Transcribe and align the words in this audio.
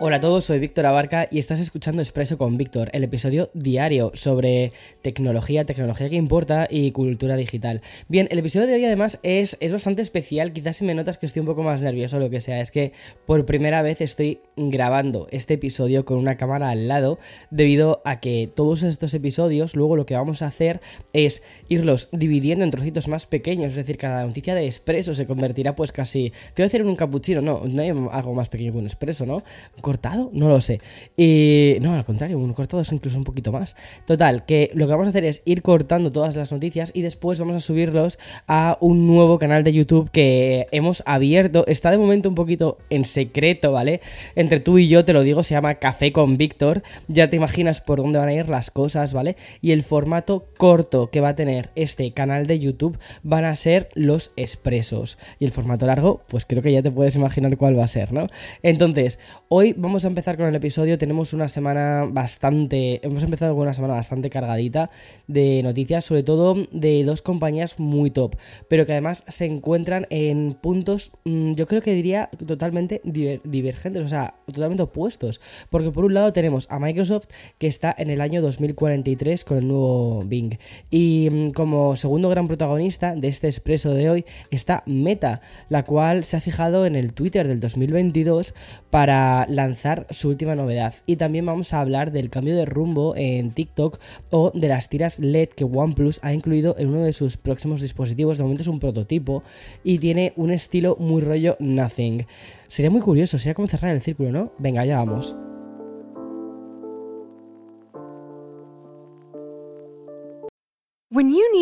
Hola 0.00 0.18
a 0.18 0.20
todos, 0.20 0.44
soy 0.44 0.60
Víctor 0.60 0.86
Abarca 0.86 1.26
y 1.28 1.40
estás 1.40 1.58
escuchando 1.58 2.00
Expreso 2.00 2.38
con 2.38 2.56
Víctor, 2.56 2.88
el 2.92 3.02
episodio 3.02 3.50
diario 3.52 4.12
sobre 4.14 4.70
tecnología, 5.02 5.64
tecnología 5.64 6.08
que 6.08 6.14
importa 6.14 6.68
y 6.70 6.92
cultura 6.92 7.34
digital. 7.34 7.82
Bien, 8.06 8.28
el 8.30 8.38
episodio 8.38 8.68
de 8.68 8.74
hoy 8.74 8.84
además 8.84 9.18
es, 9.24 9.56
es 9.58 9.72
bastante 9.72 10.00
especial, 10.00 10.52
quizás 10.52 10.76
si 10.76 10.84
me 10.84 10.94
notas 10.94 11.18
que 11.18 11.26
estoy 11.26 11.40
un 11.40 11.46
poco 11.46 11.64
más 11.64 11.80
nervioso 11.80 12.18
o 12.18 12.20
lo 12.20 12.30
que 12.30 12.40
sea, 12.40 12.60
es 12.60 12.70
que 12.70 12.92
por 13.26 13.44
primera 13.44 13.82
vez 13.82 14.00
estoy 14.00 14.40
grabando 14.56 15.26
este 15.32 15.54
episodio 15.54 16.04
con 16.04 16.18
una 16.18 16.36
cámara 16.36 16.70
al 16.70 16.86
lado 16.86 17.18
debido 17.50 18.00
a 18.04 18.20
que 18.20 18.48
todos 18.54 18.84
estos 18.84 19.12
episodios 19.14 19.74
luego 19.74 19.96
lo 19.96 20.06
que 20.06 20.14
vamos 20.14 20.42
a 20.42 20.46
hacer 20.46 20.80
es 21.12 21.42
irlos 21.68 22.08
dividiendo 22.12 22.64
en 22.64 22.70
trocitos 22.70 23.08
más 23.08 23.26
pequeños, 23.26 23.72
es 23.72 23.76
decir, 23.78 23.98
cada 23.98 24.24
noticia 24.24 24.54
de 24.54 24.66
Expreso 24.66 25.16
se 25.16 25.26
convertirá 25.26 25.74
pues 25.74 25.90
casi... 25.90 26.30
Te 26.30 26.62
voy 26.62 26.62
a 26.62 26.66
decir 26.66 26.82
en 26.82 26.86
un 26.86 26.94
capuchino, 26.94 27.40
no, 27.40 27.64
no 27.66 27.82
hay 27.82 27.88
algo 27.88 28.34
más 28.34 28.48
pequeño 28.48 28.70
que 28.70 28.78
un 28.78 28.84
Expreso, 28.84 29.26
¿no? 29.26 29.42
Cortado, 29.88 30.28
no 30.34 30.50
lo 30.50 30.60
sé. 30.60 30.82
Y 31.16 31.78
no, 31.80 31.94
al 31.94 32.04
contrario, 32.04 32.38
un 32.38 32.52
cortado 32.52 32.82
es 32.82 32.92
incluso 32.92 33.16
un 33.16 33.24
poquito 33.24 33.52
más. 33.52 33.74
Total, 34.04 34.44
que 34.44 34.70
lo 34.74 34.84
que 34.84 34.92
vamos 34.92 35.06
a 35.06 35.10
hacer 35.10 35.24
es 35.24 35.40
ir 35.46 35.62
cortando 35.62 36.12
todas 36.12 36.36
las 36.36 36.52
noticias 36.52 36.90
y 36.94 37.00
después 37.00 37.40
vamos 37.40 37.56
a 37.56 37.60
subirlos 37.60 38.18
a 38.46 38.76
un 38.82 39.06
nuevo 39.06 39.38
canal 39.38 39.64
de 39.64 39.72
YouTube 39.72 40.10
que 40.10 40.66
hemos 40.72 41.02
abierto. 41.06 41.66
Está 41.66 41.90
de 41.90 41.96
momento 41.96 42.28
un 42.28 42.34
poquito 42.34 42.76
en 42.90 43.06
secreto, 43.06 43.72
¿vale? 43.72 44.02
Entre 44.36 44.60
tú 44.60 44.76
y 44.76 44.88
yo 44.88 45.06
te 45.06 45.14
lo 45.14 45.22
digo, 45.22 45.42
se 45.42 45.54
llama 45.54 45.76
Café 45.76 46.12
con 46.12 46.36
Víctor. 46.36 46.82
Ya 47.06 47.30
te 47.30 47.36
imaginas 47.36 47.80
por 47.80 48.02
dónde 48.02 48.18
van 48.18 48.28
a 48.28 48.34
ir 48.34 48.50
las 48.50 48.70
cosas, 48.70 49.14
¿vale? 49.14 49.36
Y 49.62 49.72
el 49.72 49.84
formato 49.84 50.48
corto 50.58 51.08
que 51.08 51.22
va 51.22 51.28
a 51.28 51.36
tener 51.36 51.70
este 51.76 52.12
canal 52.12 52.46
de 52.46 52.58
YouTube 52.58 52.98
van 53.22 53.46
a 53.46 53.56
ser 53.56 53.88
los 53.94 54.32
expresos. 54.36 55.16
Y 55.38 55.46
el 55.46 55.50
formato 55.50 55.86
largo, 55.86 56.20
pues 56.28 56.44
creo 56.44 56.62
que 56.62 56.72
ya 56.72 56.82
te 56.82 56.90
puedes 56.90 57.16
imaginar 57.16 57.56
cuál 57.56 57.78
va 57.78 57.84
a 57.84 57.88
ser, 57.88 58.12
¿no? 58.12 58.26
Entonces, 58.62 59.18
hoy 59.48 59.72
vamos 59.78 60.04
a 60.04 60.08
empezar 60.08 60.36
con 60.36 60.46
el 60.46 60.54
episodio. 60.54 60.98
Tenemos 60.98 61.32
una 61.32 61.48
semana 61.48 62.04
bastante. 62.10 63.00
Hemos 63.06 63.22
empezado 63.22 63.54
con 63.54 63.62
una 63.62 63.74
semana 63.74 63.94
bastante 63.94 64.28
cargadita 64.28 64.90
de 65.28 65.62
noticias, 65.62 66.04
sobre 66.04 66.24
todo 66.24 66.54
de 66.72 67.04
dos 67.04 67.22
compañías 67.22 67.78
muy 67.78 68.10
top, 68.10 68.36
pero 68.68 68.86
que 68.86 68.92
además 68.92 69.24
se 69.28 69.44
encuentran 69.44 70.06
en 70.10 70.54
puntos, 70.60 71.12
mm, 71.24 71.52
yo 71.52 71.66
creo 71.66 71.80
que 71.80 71.94
diría 71.94 72.28
totalmente 72.44 73.00
divergentes, 73.04 74.02
o 74.02 74.08
sea, 74.08 74.34
totalmente 74.46 74.82
opuestos. 74.82 75.40
Porque 75.70 75.90
por 75.90 76.04
un 76.04 76.14
lado 76.14 76.32
tenemos 76.32 76.66
a 76.70 76.78
Microsoft 76.80 77.26
que 77.58 77.68
está 77.68 77.94
en 77.96 78.10
el 78.10 78.20
año 78.20 78.42
2043 78.42 79.44
con 79.44 79.58
el 79.58 79.68
nuevo 79.68 80.24
Bing. 80.24 80.58
Y 80.90 81.28
mm, 81.30 81.50
como 81.52 81.94
segundo 81.94 82.28
gran 82.28 82.48
protagonista 82.48 83.14
de 83.14 83.28
este 83.28 83.46
expreso 83.46 83.94
de 83.94 84.10
hoy 84.10 84.24
está 84.50 84.82
Meta, 84.86 85.40
la 85.68 85.84
cual 85.84 86.24
se 86.24 86.36
ha 86.36 86.40
fijado 86.40 86.84
en 86.84 86.96
el 86.96 87.12
Twitter 87.12 87.46
del 87.46 87.60
2022 87.60 88.54
para 88.90 89.46
lanzar 89.48 89.67
su 89.76 90.28
última 90.28 90.54
novedad. 90.54 90.94
Y 91.06 91.16
también 91.16 91.46
vamos 91.46 91.72
a 91.72 91.80
hablar 91.80 92.12
del 92.12 92.30
cambio 92.30 92.56
de 92.56 92.64
rumbo 92.64 93.14
en 93.16 93.50
TikTok 93.50 93.98
o 94.30 94.50
de 94.54 94.68
las 94.68 94.88
tiras 94.88 95.18
LED 95.18 95.50
que 95.50 95.64
OnePlus 95.64 96.20
ha 96.22 96.32
incluido 96.32 96.76
en 96.78 96.88
uno 96.88 97.02
de 97.02 97.12
sus 97.12 97.36
próximos 97.36 97.80
dispositivos. 97.80 98.38
De 98.38 98.44
momento 98.44 98.62
es 98.62 98.68
un 98.68 98.80
prototipo 98.80 99.42
y 99.84 99.98
tiene 99.98 100.32
un 100.36 100.50
estilo 100.50 100.96
muy 100.98 101.22
rollo 101.22 101.56
Nothing. 101.58 102.26
Sería 102.68 102.90
muy 102.90 103.00
curioso, 103.00 103.38
sería 103.38 103.54
como 103.54 103.68
cerrar 103.68 103.94
el 103.94 104.02
círculo, 104.02 104.30
¿no? 104.30 104.52
Venga, 104.58 104.84
ya 104.84 104.96
vamos. 104.96 105.36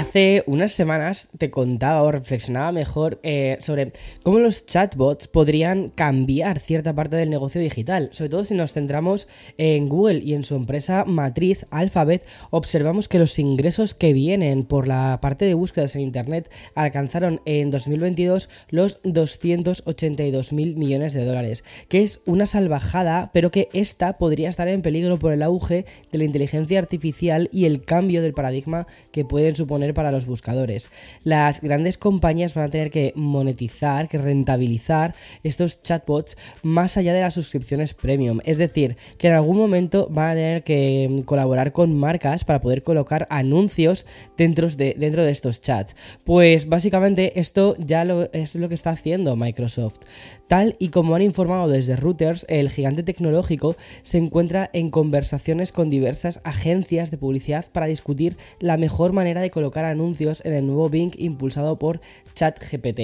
Hace 0.00 0.44
unas 0.46 0.72
semanas 0.72 1.28
te 1.36 1.50
contaba 1.50 2.02
o 2.02 2.10
reflexionaba 2.10 2.72
mejor 2.72 3.20
eh, 3.22 3.58
sobre 3.60 3.92
cómo 4.22 4.38
los 4.38 4.64
chatbots 4.64 5.28
podrían 5.28 5.90
cambiar 5.90 6.58
cierta 6.58 6.94
parte 6.94 7.16
del 7.16 7.28
negocio 7.28 7.60
digital. 7.60 8.08
Sobre 8.12 8.30
todo 8.30 8.46
si 8.46 8.54
nos 8.54 8.72
centramos 8.72 9.28
en 9.58 9.90
Google 9.90 10.20
y 10.20 10.32
en 10.32 10.44
su 10.44 10.54
empresa 10.54 11.04
matriz 11.04 11.66
Alphabet, 11.70 12.26
observamos 12.48 13.08
que 13.08 13.18
los 13.18 13.38
ingresos 13.38 13.92
que 13.92 14.14
vienen 14.14 14.62
por 14.62 14.88
la 14.88 15.18
parte 15.20 15.44
de 15.44 15.52
búsquedas 15.52 15.94
en 15.94 16.00
Internet 16.00 16.50
alcanzaron 16.74 17.42
en 17.44 17.70
2022 17.70 18.48
los 18.70 19.00
282 19.04 20.54
mil 20.54 20.76
millones 20.76 21.12
de 21.12 21.26
dólares, 21.26 21.62
que 21.90 22.00
es 22.00 22.22
una 22.24 22.46
salvajada, 22.46 23.30
pero 23.34 23.50
que 23.50 23.68
esta 23.74 24.16
podría 24.16 24.48
estar 24.48 24.66
en 24.68 24.80
peligro 24.80 25.18
por 25.18 25.34
el 25.34 25.42
auge 25.42 25.84
de 26.10 26.16
la 26.16 26.24
inteligencia 26.24 26.78
artificial 26.78 27.50
y 27.52 27.66
el 27.66 27.84
cambio 27.84 28.22
del 28.22 28.32
paradigma 28.32 28.86
que 29.12 29.26
pueden 29.26 29.54
suponer 29.54 29.89
para 29.94 30.12
los 30.12 30.26
buscadores. 30.26 30.90
Las 31.24 31.60
grandes 31.60 31.98
compañías 31.98 32.54
van 32.54 32.66
a 32.66 32.70
tener 32.70 32.90
que 32.90 33.12
monetizar, 33.16 34.08
que 34.08 34.18
rentabilizar 34.18 35.14
estos 35.42 35.82
chatbots 35.82 36.36
más 36.62 36.96
allá 36.96 37.12
de 37.12 37.20
las 37.20 37.34
suscripciones 37.34 37.94
premium. 37.94 38.40
Es 38.44 38.58
decir, 38.58 38.96
que 39.18 39.28
en 39.28 39.34
algún 39.34 39.56
momento 39.56 40.08
van 40.10 40.30
a 40.30 40.34
tener 40.34 40.62
que 40.62 41.08
mm, 41.10 41.20
colaborar 41.20 41.72
con 41.72 41.96
marcas 41.96 42.44
para 42.44 42.60
poder 42.60 42.82
colocar 42.82 43.26
anuncios 43.30 44.06
dentro 44.36 44.68
de, 44.68 44.94
dentro 44.98 45.24
de 45.24 45.30
estos 45.30 45.60
chats. 45.60 45.96
Pues 46.24 46.68
básicamente 46.68 47.38
esto 47.40 47.74
ya 47.78 48.02
es 48.32 48.54
lo 48.54 48.68
que 48.68 48.74
está 48.74 48.90
haciendo 48.90 49.36
Microsoft. 49.36 50.00
Tal 50.48 50.76
y 50.78 50.88
como 50.88 51.14
han 51.14 51.22
informado 51.22 51.68
desde 51.68 51.96
Reuters, 51.96 52.44
el 52.48 52.70
gigante 52.70 53.02
tecnológico 53.02 53.76
se 54.02 54.18
encuentra 54.18 54.68
en 54.72 54.90
conversaciones 54.90 55.72
con 55.72 55.90
diversas 55.90 56.40
agencias 56.44 57.10
de 57.10 57.18
publicidad 57.18 57.66
para 57.70 57.86
discutir 57.86 58.36
la 58.58 58.76
mejor 58.76 59.12
manera 59.12 59.40
de 59.40 59.50
colocar 59.50 59.79
anuncios 59.84 60.44
en 60.44 60.54
el 60.54 60.66
nuevo 60.66 60.88
Bing 60.88 61.12
impulsado 61.16 61.78
por 61.78 62.00
ChatGPT. 62.34 63.00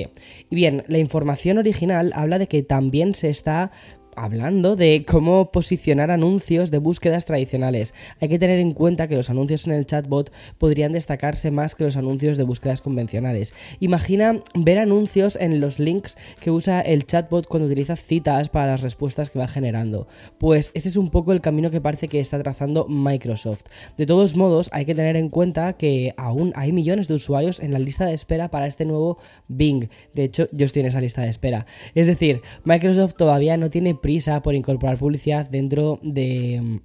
Y 0.50 0.54
bien, 0.56 0.84
la 0.88 0.98
información 0.98 1.58
original 1.58 2.12
habla 2.14 2.38
de 2.38 2.48
que 2.48 2.62
también 2.62 3.14
se 3.14 3.28
está 3.28 3.72
hablando 4.16 4.76
de 4.76 5.04
cómo 5.06 5.52
posicionar 5.52 6.10
anuncios 6.10 6.70
de 6.70 6.78
búsquedas 6.78 7.24
tradicionales. 7.24 7.94
Hay 8.20 8.28
que 8.28 8.38
tener 8.38 8.58
en 8.58 8.72
cuenta 8.72 9.08
que 9.08 9.16
los 9.16 9.30
anuncios 9.30 9.66
en 9.66 9.74
el 9.74 9.86
chatbot 9.86 10.32
podrían 10.58 10.92
destacarse 10.92 11.50
más 11.50 11.74
que 11.74 11.84
los 11.84 11.96
anuncios 11.96 12.38
de 12.38 12.44
búsquedas 12.44 12.80
convencionales. 12.80 13.54
Imagina 13.80 14.42
ver 14.54 14.78
anuncios 14.78 15.36
en 15.36 15.60
los 15.60 15.78
links 15.78 16.16
que 16.40 16.50
usa 16.50 16.80
el 16.80 17.06
chatbot 17.06 17.46
cuando 17.46 17.66
utiliza 17.66 17.96
citas 17.96 18.48
para 18.48 18.66
las 18.66 18.82
respuestas 18.82 19.30
que 19.30 19.38
va 19.38 19.48
generando. 19.48 20.08
Pues 20.38 20.70
ese 20.74 20.88
es 20.88 20.96
un 20.96 21.10
poco 21.10 21.32
el 21.32 21.40
camino 21.40 21.70
que 21.70 21.80
parece 21.80 22.08
que 22.08 22.20
está 22.20 22.42
trazando 22.42 22.86
Microsoft. 22.88 23.64
De 23.96 24.06
todos 24.06 24.36
modos, 24.36 24.70
hay 24.72 24.84
que 24.84 24.94
tener 24.94 25.16
en 25.16 25.28
cuenta 25.28 25.74
que 25.74 26.14
aún 26.16 26.52
hay 26.56 26.72
millones 26.72 27.08
de 27.08 27.14
usuarios 27.14 27.60
en 27.60 27.72
la 27.72 27.78
lista 27.78 28.06
de 28.06 28.14
espera 28.14 28.50
para 28.50 28.66
este 28.66 28.84
nuevo 28.84 29.18
Bing. 29.48 29.88
De 30.14 30.24
hecho, 30.24 30.48
yo 30.52 30.64
estoy 30.66 30.80
en 30.80 30.86
esa 30.86 31.00
lista 31.00 31.22
de 31.22 31.28
espera. 31.28 31.66
Es 31.94 32.06
decir, 32.06 32.42
Microsoft 32.64 33.14
todavía 33.14 33.56
no 33.56 33.70
tiene 33.70 33.94
prisa 34.06 34.40
por 34.40 34.54
incorporar 34.54 34.98
publicidad 34.98 35.50
dentro 35.50 35.98
de 36.00 36.80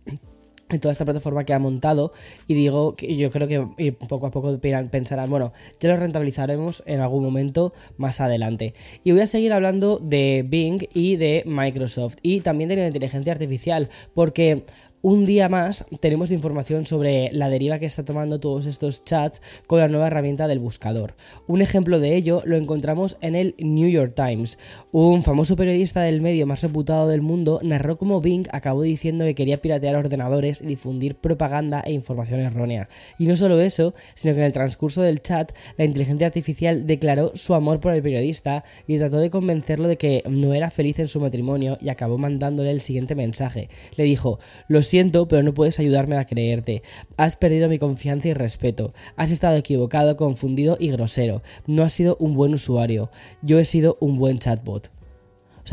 toda 0.82 0.92
esta 0.92 1.06
plataforma 1.06 1.44
que 1.44 1.54
ha 1.54 1.60
montado 1.60 2.14
y 2.48 2.56
digo 2.56 2.96
que 2.96 3.16
yo 3.16 3.30
creo 3.30 3.48
que 3.48 3.92
poco 3.94 4.26
a 4.26 4.32
poco 4.32 4.60
pensarán, 4.60 5.30
bueno, 5.30 5.54
ya 5.80 5.90
lo 5.90 5.98
rentabilizaremos 5.98 6.82
en 6.88 7.00
algún 7.00 7.24
momento 7.24 7.74
más 7.98 8.22
adelante. 8.22 8.74
Y 9.04 9.12
voy 9.12 9.22
a 9.22 9.28
seguir 9.28 9.54
hablando 9.54 10.00
de 10.00 10.44
Bing 10.48 10.88
y 10.96 11.18
de 11.18 11.44
Microsoft 11.46 12.16
y 12.24 12.42
también 12.42 12.70
de 12.70 12.78
la 12.78 12.88
inteligencia 12.88 13.34
artificial, 13.34 13.90
porque 14.16 14.64
un 15.02 15.26
día 15.26 15.50
más 15.50 15.86
tenemos 16.00 16.32
información 16.32 16.86
sobre 16.86 17.32
la 17.32 17.50
deriva 17.50 17.80
que 17.80 17.88
está 17.88 18.06
tomando 18.06 18.40
todos 18.40 18.68
estos 18.68 19.04
chats 19.04 19.42
con 19.66 19.80
la 19.80 19.88
nueva 19.88 20.08
herramienta 20.08 20.48
del 20.48 20.60
buscador. 20.60 21.16
Un 21.48 21.62
ejemplo 21.62 22.00
de 22.00 22.16
ello 22.16 22.44
lo 22.46 22.56
encontramos 22.56 23.18
en 23.22 23.36
el 23.36 23.56
New 23.58 23.90
York 23.90 24.14
Times. 24.16 24.60
Un 24.92 25.24
famoso 25.24 25.56
periodista 25.56 26.02
del 26.02 26.22
medio 26.22 26.46
más 26.46 26.62
reputado 26.62 27.08
del 27.08 27.22
mundo 27.22 27.60
narró 27.64 27.98
cómo 27.98 28.22
Bing 28.22 28.48
acabó 28.52 28.84
diciendo 28.84 29.26
que 29.26 29.34
quería 29.34 29.62
piratear 29.62 29.96
ordenadores 29.96 30.62
y 30.62 30.68
difundir 30.68 31.16
propaganda 31.16 31.82
e 31.82 31.94
información 31.94 32.42
errónea. 32.42 32.88
Y 33.18 33.26
no 33.26 33.36
solo 33.36 33.60
eso, 33.60 33.96
sino 34.14 34.36
que 34.36 34.42
en 34.42 34.46
el 34.46 34.54
transcurso 34.54 35.02
del 35.02 35.22
chat 35.22 35.52
la 35.78 35.86
inteligencia 35.86 36.28
artificial 36.28 36.86
declaró 36.86 37.32
su 37.36 37.56
amor 37.56 37.80
por 37.80 37.94
el 37.94 38.04
periodista 38.04 38.64
y 38.86 39.00
trató 39.00 39.18
de 39.18 39.32
convencerlo 39.32 39.88
de 39.88 39.98
que 39.98 40.24
no 40.30 40.54
era 40.54 40.70
feliz 40.70 41.00
en 41.00 41.08
su 41.08 41.20
matrimonio 41.20 41.80
y 41.82 41.90
acabó 41.90 42.20
mandándole 42.20 42.70
el 42.70 42.82
siguiente 42.82 43.16
mensaje. 43.16 43.70
Le 43.96 44.04
dijo, 44.04 44.40
lo 44.68 44.84
siento, 44.92 45.28
pero 45.30 45.42
no 45.42 45.54
puedes 45.54 45.80
ayudarme 45.80 46.18
a 46.18 46.26
creerte. 46.26 46.84
Has 47.16 47.38
perdido 47.38 47.70
mi 47.70 47.80
confianza 47.80 48.28
y 48.28 48.34
respeto. 48.34 48.94
Has 49.16 49.32
estado 49.32 49.56
equivocado, 49.56 50.18
confundido 50.18 50.76
y 50.80 50.90
grosero. 50.90 51.42
No 51.66 51.84
has 51.84 51.94
sido 51.94 52.18
un 52.20 52.36
buen 52.36 52.54
usuario. 52.54 53.10
Yo 53.42 53.58
he 53.58 53.64
sido 53.64 53.98
un 54.02 54.18
buen 54.18 54.40
chatbot. 54.40 54.92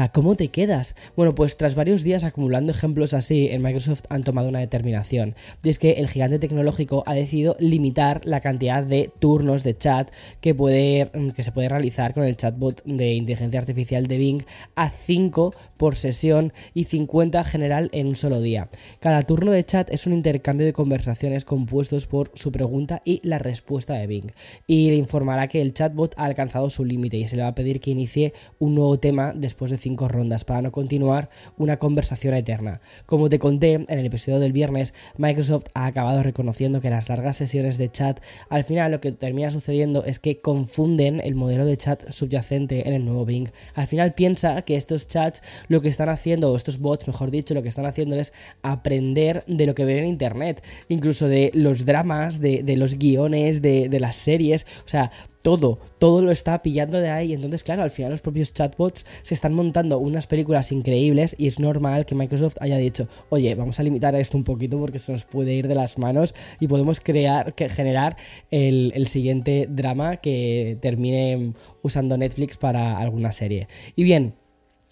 ¿Cómo 0.06 0.36
te 0.36 0.48
quedas? 0.48 0.94
Bueno, 1.16 1.34
pues 1.34 1.56
tras 1.56 1.74
varios 1.74 2.04
días 2.04 2.22
acumulando 2.22 2.70
ejemplos 2.70 3.14
así, 3.14 3.48
en 3.50 3.62
Microsoft 3.62 4.04
han 4.10 4.22
tomado 4.22 4.48
una 4.48 4.60
determinación. 4.60 5.34
Y 5.64 5.70
es 5.70 5.80
que 5.80 5.94
el 5.94 6.08
gigante 6.08 6.38
tecnológico 6.38 7.02
ha 7.06 7.14
decidido 7.14 7.56
limitar 7.58 8.24
la 8.24 8.40
cantidad 8.40 8.84
de 8.84 9.10
turnos 9.18 9.64
de 9.64 9.76
chat 9.76 10.10
que, 10.40 10.54
puede, 10.54 11.10
mm, 11.12 11.30
que 11.30 11.42
se 11.42 11.50
puede 11.50 11.68
realizar 11.68 12.14
con 12.14 12.22
el 12.22 12.36
chatbot 12.36 12.84
de 12.84 13.14
inteligencia 13.14 13.58
artificial 13.58 14.06
de 14.06 14.18
Bing 14.18 14.42
a 14.76 14.90
5 14.90 15.52
por 15.76 15.96
sesión 15.96 16.52
y 16.74 16.84
50 16.84 17.42
general 17.42 17.90
en 17.92 18.06
un 18.06 18.16
solo 18.16 18.40
día. 18.40 18.68
Cada 19.00 19.22
turno 19.22 19.50
de 19.50 19.64
chat 19.64 19.90
es 19.90 20.06
un 20.06 20.12
intercambio 20.12 20.64
de 20.64 20.72
conversaciones 20.72 21.44
compuestos 21.44 22.06
por 22.06 22.30
su 22.34 22.52
pregunta 22.52 23.02
y 23.04 23.20
la 23.26 23.40
respuesta 23.40 23.94
de 23.94 24.06
Bing. 24.06 24.30
Y 24.68 24.90
le 24.90 24.96
informará 24.96 25.48
que 25.48 25.60
el 25.60 25.74
chatbot 25.74 26.14
ha 26.16 26.24
alcanzado 26.24 26.70
su 26.70 26.84
límite 26.84 27.16
y 27.16 27.26
se 27.26 27.34
le 27.34 27.42
va 27.42 27.48
a 27.48 27.54
pedir 27.56 27.80
que 27.80 27.90
inicie 27.90 28.32
un 28.60 28.76
nuevo 28.76 28.98
tema 29.00 29.32
después 29.34 29.72
de 29.72 29.87
cinco 29.88 30.06
rondas 30.06 30.44
para 30.44 30.60
no 30.60 30.70
continuar 30.70 31.30
una 31.56 31.78
conversación 31.78 32.34
eterna. 32.34 32.82
Como 33.06 33.30
te 33.30 33.38
conté 33.38 33.72
en 33.72 33.86
el 33.98 34.04
episodio 34.04 34.38
del 34.38 34.52
viernes, 34.52 34.92
Microsoft 35.16 35.64
ha 35.72 35.86
acabado 35.86 36.22
reconociendo 36.22 36.82
que 36.82 36.90
las 36.90 37.08
largas 37.08 37.38
sesiones 37.38 37.78
de 37.78 37.88
chat 37.88 38.20
al 38.50 38.64
final 38.64 38.92
lo 38.92 39.00
que 39.00 39.12
termina 39.12 39.50
sucediendo 39.50 40.04
es 40.04 40.18
que 40.18 40.42
confunden 40.42 41.22
el 41.24 41.34
modelo 41.34 41.64
de 41.64 41.78
chat 41.78 42.10
subyacente 42.10 42.86
en 42.86 42.92
el 42.92 43.06
nuevo 43.06 43.24
Bing. 43.24 43.48
Al 43.74 43.86
final 43.86 44.12
piensa 44.12 44.60
que 44.60 44.76
estos 44.76 45.08
chats 45.08 45.42
lo 45.68 45.80
que 45.80 45.88
están 45.88 46.10
haciendo, 46.10 46.52
o 46.52 46.56
estos 46.56 46.78
bots 46.78 47.06
mejor 47.06 47.30
dicho, 47.30 47.54
lo 47.54 47.62
que 47.62 47.70
están 47.70 47.86
haciendo 47.86 48.16
es 48.16 48.34
aprender 48.60 49.42
de 49.46 49.64
lo 49.64 49.74
que 49.74 49.86
ven 49.86 49.98
en 49.98 50.06
Internet, 50.06 50.62
incluso 50.88 51.28
de 51.28 51.50
los 51.54 51.86
dramas, 51.86 52.40
de, 52.40 52.62
los 52.76 52.98
guiones, 52.98 53.62
de, 53.62 53.88
de 53.88 54.00
las 54.00 54.16
series, 54.16 54.66
o 54.84 54.88
sea, 54.88 55.10
todo, 55.42 55.78
todo 55.98 56.22
lo 56.22 56.30
está 56.30 56.62
pillando 56.62 56.98
de 56.98 57.10
ahí. 57.10 57.32
Entonces, 57.32 57.62
claro, 57.62 57.82
al 57.82 57.90
final 57.90 58.10
los 58.10 58.20
propios 58.20 58.52
chatbots 58.52 59.06
se 59.22 59.34
están 59.34 59.54
montando 59.54 59.98
unas 59.98 60.26
películas 60.26 60.72
increíbles 60.72 61.34
y 61.38 61.46
es 61.46 61.58
normal 61.58 62.06
que 62.06 62.14
Microsoft 62.14 62.56
haya 62.60 62.76
dicho, 62.76 63.08
oye, 63.28 63.54
vamos 63.54 63.80
a 63.80 63.82
limitar 63.82 64.14
esto 64.14 64.36
un 64.36 64.44
poquito 64.44 64.78
porque 64.78 64.98
se 64.98 65.12
nos 65.12 65.24
puede 65.24 65.54
ir 65.54 65.68
de 65.68 65.74
las 65.74 65.98
manos 65.98 66.34
y 66.60 66.68
podemos 66.68 67.00
crear, 67.00 67.54
que 67.54 67.68
generar 67.68 68.16
el, 68.50 68.92
el 68.94 69.06
siguiente 69.06 69.66
drama 69.70 70.16
que 70.16 70.78
termine 70.80 71.52
usando 71.82 72.16
Netflix 72.16 72.56
para 72.56 72.98
alguna 72.98 73.32
serie. 73.32 73.68
Y 73.96 74.04
bien, 74.04 74.34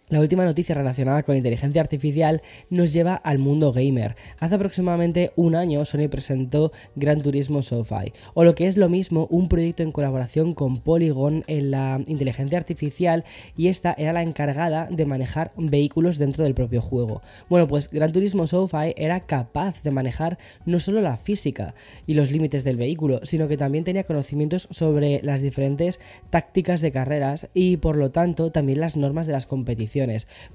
la 0.08 0.20
última 0.20 0.44
noticia 0.44 0.75
relacionada 0.75 1.25
con 1.25 1.37
inteligencia 1.37 1.82
artificial 1.82 2.41
nos 2.70 2.93
lleva 2.93 3.17
al 3.17 3.38
mundo 3.38 3.73
gamer. 3.73 4.14
Hace 4.38 4.55
aproximadamente 4.55 5.32
un 5.35 5.56
año 5.56 5.85
Sony 5.85 6.08
presentó 6.08 6.70
Gran 6.94 7.23
Turismo 7.23 7.61
SoFi, 7.61 8.12
o 8.35 8.44
lo 8.44 8.55
que 8.55 8.69
es 8.69 8.76
lo 8.76 8.88
mismo, 8.88 9.26
un 9.31 9.49
proyecto 9.49 9.82
en 9.82 9.91
colaboración 9.91 10.55
con 10.55 10.76
Polygon 10.79 11.43
en 11.49 11.73
la 11.73 12.00
inteligencia 12.06 12.56
artificial 12.56 13.25
y 13.56 13.67
esta 13.67 13.94
era 13.99 14.12
la 14.12 14.23
encargada 14.23 14.87
de 14.91 15.06
manejar 15.06 15.50
vehículos 15.56 16.19
dentro 16.19 16.44
del 16.44 16.55
propio 16.55 16.82
juego. 16.82 17.20
Bueno, 17.49 17.67
pues 17.67 17.91
Gran 17.91 18.12
Turismo 18.12 18.47
SoFi 18.47 18.94
era 18.97 19.26
capaz 19.26 19.82
de 19.82 19.91
manejar 19.91 20.38
no 20.67 20.79
solo 20.79 21.00
la 21.00 21.17
física 21.17 21.75
y 22.06 22.14
los 22.14 22.31
límites 22.31 22.62
del 22.62 22.76
vehículo, 22.76 23.20
sino 23.25 23.49
que 23.49 23.56
también 23.56 23.82
tenía 23.82 24.05
conocimientos 24.05 24.69
sobre 24.70 25.20
las 25.25 25.43
diferentes 25.43 25.99
tácticas 26.31 26.81
de 26.81 26.93
carreras 26.93 27.49
y 27.55 27.79
por 27.79 27.97
lo 27.97 28.12
tanto 28.12 28.53
también 28.53 28.79
las 28.79 28.97
normas 28.97 29.26
de 29.26 29.32
las 29.32 29.47
competiciones 29.47 29.95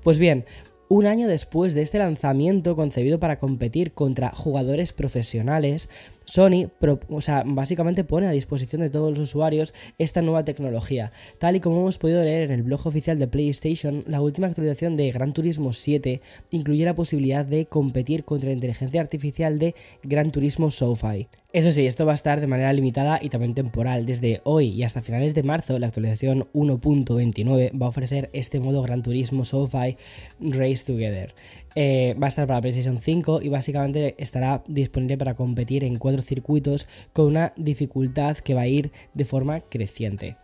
pues 0.04 0.20
bien, 0.20 0.46
un 0.92 1.06
año 1.06 1.28
después 1.28 1.74
de 1.74 1.82
este 1.82 2.00
lanzamiento 2.00 2.76
concebido 2.76 3.18
para 3.18 3.40
competir 3.40 3.94
contra 3.94 4.32
jugadores 4.32 4.92
profesionales, 4.92 5.90
Sony, 6.32 6.70
o 7.10 7.20
sea, 7.20 7.44
básicamente 7.46 8.06
pone 8.06 8.26
a 8.26 8.32
disposición 8.32 8.82
de 8.82 8.90
todos 8.90 9.10
los 9.10 9.20
usuarios 9.20 9.74
esta 9.98 10.22
nueva 10.22 10.46
tecnología. 10.46 11.12
Tal 11.40 11.58
y 11.58 11.60
como 11.60 11.82
hemos 11.82 11.98
podido 11.98 12.24
leer 12.24 12.44
en 12.44 12.52
el 12.52 12.64
blog 12.64 12.88
oficial 12.88 13.20
de 13.20 13.28
PlayStation, 13.28 14.06
la 14.08 14.22
última 14.22 14.48
actualización 14.48 14.96
de 14.96 15.12
Gran 15.12 15.34
Turismo 15.34 15.74
7 15.74 16.22
incluye 16.52 16.86
la 16.86 16.96
posibilidad 16.96 17.44
de 17.44 17.66
competir 17.66 18.24
contra 18.24 18.48
la 18.48 18.54
inteligencia 18.54 19.02
artificial 19.02 19.60
de 19.60 19.76
Gran 20.04 20.32
Turismo 20.32 20.72
SoFi. 20.72 21.28
Eso 21.52 21.70
sí, 21.74 21.86
esto 21.86 22.06
va 22.06 22.14
a 22.14 22.16
estar 22.16 22.40
de 22.40 22.48
manera 22.48 22.72
limitada 22.72 23.20
y 23.22 23.28
también 23.28 23.54
temporal. 23.54 24.06
Desde 24.06 24.40
hoy 24.46 24.70
y 24.70 24.84
hasta 24.84 25.02
finales 25.02 25.36
de 25.36 25.44
marzo, 25.44 25.78
la 25.80 25.88
actualización 25.88 26.48
1.29 26.54 27.78
va 27.78 27.88
a 27.88 27.90
ofrecer 27.90 28.30
este 28.32 28.62
modo 28.62 28.82
Gran 28.82 29.04
Turismo 29.04 29.44
SoFi 29.44 29.98
Race 30.40 30.86
Together. 30.86 31.36
Eh, 31.76 32.16
va 32.22 32.28
a 32.28 32.30
estar 32.30 32.48
para 32.48 32.62
PlayStation 32.62 33.00
5 33.00 33.42
y 33.42 33.50
básicamente 33.50 34.16
estará 34.18 34.64
disponible 34.68 35.18
para 35.18 35.36
competir 35.36 35.84
en 35.84 35.98
cuatro 35.98 36.21
circuitos 36.26 36.88
con 37.14 37.26
una 37.28 37.54
dificultad 37.56 38.38
que 38.38 38.54
va 38.54 38.62
a 38.62 38.68
ir 38.68 38.92
de 39.14 39.26
forma 39.26 39.62
creciente. 39.62 40.38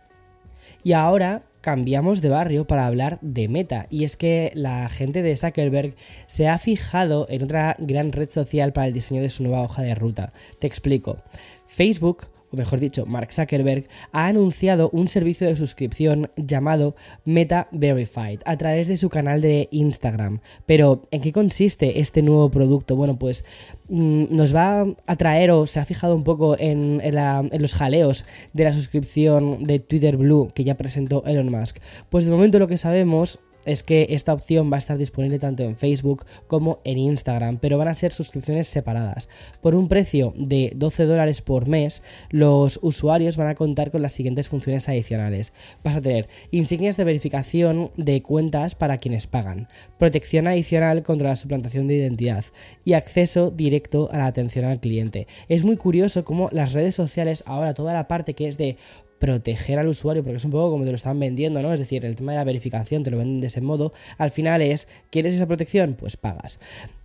Y 0.82 0.92
ahora 0.92 1.42
cambiamos 1.60 2.22
de 2.22 2.28
barrio 2.28 2.66
para 2.66 2.86
hablar 2.86 3.18
de 3.20 3.48
Meta. 3.48 3.86
Y 3.90 4.04
es 4.04 4.16
que 4.16 4.52
la 4.54 4.88
gente 4.88 5.22
de 5.22 5.36
Zuckerberg 5.36 5.94
se 6.26 6.48
ha 6.48 6.58
fijado 6.58 7.26
en 7.28 7.42
otra 7.42 7.76
gran 7.78 8.12
red 8.12 8.30
social 8.30 8.72
para 8.72 8.86
el 8.86 8.92
diseño 8.92 9.22
de 9.22 9.28
su 9.28 9.42
nueva 9.42 9.62
hoja 9.62 9.82
de 9.82 9.94
ruta. 9.94 10.32
Te 10.58 10.66
explico. 10.66 11.18
Facebook 11.66 12.28
o 12.50 12.56
mejor 12.56 12.80
dicho, 12.80 13.06
Mark 13.06 13.32
Zuckerberg, 13.32 13.86
ha 14.12 14.26
anunciado 14.26 14.90
un 14.92 15.08
servicio 15.08 15.46
de 15.46 15.56
suscripción 15.56 16.30
llamado 16.36 16.96
Meta 17.24 17.68
Verified 17.72 18.40
a 18.44 18.56
través 18.56 18.88
de 18.88 18.96
su 18.96 19.08
canal 19.08 19.40
de 19.40 19.68
Instagram. 19.70 20.40
Pero, 20.66 21.02
¿en 21.10 21.20
qué 21.20 21.32
consiste 21.32 22.00
este 22.00 22.22
nuevo 22.22 22.50
producto? 22.50 22.96
Bueno, 22.96 23.18
pues 23.18 23.44
mm, 23.88 24.24
nos 24.30 24.54
va 24.54 24.86
a 25.06 25.16
traer 25.16 25.50
o 25.50 25.66
se 25.66 25.80
ha 25.80 25.84
fijado 25.84 26.14
un 26.14 26.24
poco 26.24 26.58
en, 26.58 27.00
en 27.02 27.62
los 27.62 27.74
jaleos 27.74 28.24
de 28.52 28.64
la 28.64 28.72
suscripción 28.72 29.64
de 29.64 29.78
Twitter 29.78 30.16
Blue 30.16 30.50
que 30.54 30.64
ya 30.64 30.76
presentó 30.76 31.24
Elon 31.26 31.50
Musk. 31.50 31.78
Pues 32.08 32.24
de 32.24 32.30
momento 32.30 32.58
lo 32.58 32.68
que 32.68 32.78
sabemos 32.78 33.40
es 33.68 33.82
que 33.82 34.06
esta 34.10 34.32
opción 34.32 34.72
va 34.72 34.76
a 34.76 34.78
estar 34.78 34.96
disponible 34.96 35.38
tanto 35.38 35.62
en 35.62 35.76
Facebook 35.76 36.24
como 36.46 36.80
en 36.84 36.98
Instagram, 36.98 37.58
pero 37.58 37.78
van 37.78 37.88
a 37.88 37.94
ser 37.94 38.12
suscripciones 38.12 38.66
separadas. 38.66 39.28
Por 39.60 39.74
un 39.74 39.88
precio 39.88 40.32
de 40.36 40.72
12 40.74 41.04
dólares 41.04 41.42
por 41.42 41.68
mes, 41.68 42.02
los 42.30 42.78
usuarios 42.82 43.36
van 43.36 43.48
a 43.48 43.54
contar 43.54 43.90
con 43.90 44.02
las 44.02 44.12
siguientes 44.12 44.48
funciones 44.48 44.88
adicionales. 44.88 45.52
Vas 45.84 45.96
a 45.96 46.00
tener 46.00 46.28
insignias 46.50 46.96
de 46.96 47.04
verificación 47.04 47.90
de 47.96 48.22
cuentas 48.22 48.74
para 48.74 48.98
quienes 48.98 49.26
pagan, 49.26 49.68
protección 49.98 50.46
adicional 50.46 51.02
contra 51.02 51.28
la 51.28 51.36
suplantación 51.36 51.88
de 51.88 51.96
identidad 51.96 52.44
y 52.84 52.94
acceso 52.94 53.50
directo 53.50 54.08
a 54.10 54.18
la 54.18 54.26
atención 54.26 54.64
al 54.64 54.80
cliente. 54.80 55.26
Es 55.48 55.64
muy 55.64 55.76
curioso 55.76 56.24
cómo 56.24 56.48
las 56.52 56.72
redes 56.72 56.94
sociales, 56.94 57.44
ahora 57.46 57.74
toda 57.74 57.92
la 57.92 58.08
parte 58.08 58.34
que 58.34 58.48
es 58.48 58.56
de 58.56 58.76
proteger 59.18 59.78
al 59.78 59.88
usuario, 59.88 60.22
porque 60.22 60.36
es 60.36 60.44
un 60.44 60.50
poco 60.50 60.70
como 60.70 60.84
te 60.84 60.90
lo 60.90 60.96
están 60.96 61.18
vendiendo, 61.18 61.60
¿no? 61.62 61.72
Es 61.72 61.80
decir, 61.80 62.04
el 62.04 62.16
tema 62.16 62.32
de 62.32 62.38
la 62.38 62.44
verificación 62.44 63.02
te 63.02 63.10
lo 63.10 63.18
venden 63.18 63.40
de 63.40 63.48
ese 63.48 63.60
modo. 63.60 63.92
Al 64.16 64.30
final 64.30 64.62
es, 64.62 64.88
¿quieres 65.10 65.34
esa 65.34 65.46
protección? 65.46 65.94
Pues 65.94 66.16
pagas. 66.16 66.60